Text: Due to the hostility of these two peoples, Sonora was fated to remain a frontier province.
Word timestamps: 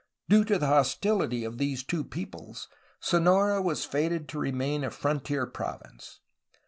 Due 0.27 0.43
to 0.43 0.57
the 0.57 0.65
hostility 0.65 1.43
of 1.43 1.59
these 1.59 1.83
two 1.83 2.03
peoples, 2.03 2.67
Sonora 3.01 3.61
was 3.61 3.85
fated 3.85 4.27
to 4.29 4.39
remain 4.39 4.83
a 4.83 4.89
frontier 4.89 5.45
province. 5.45 6.21